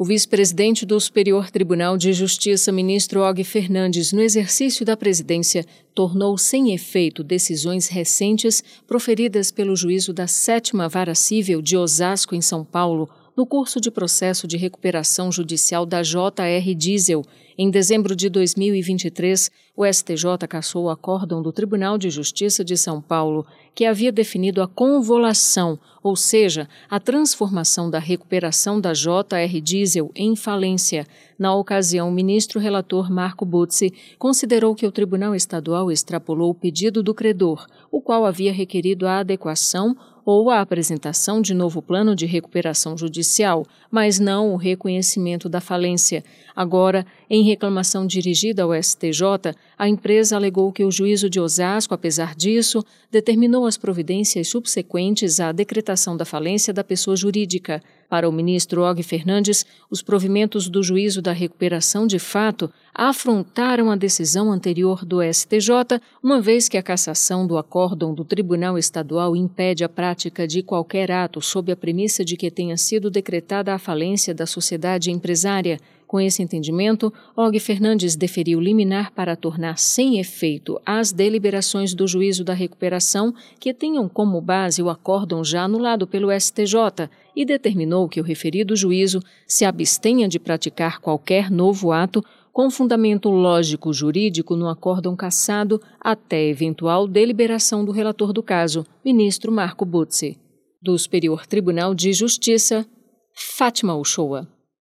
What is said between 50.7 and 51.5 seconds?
que o juízo de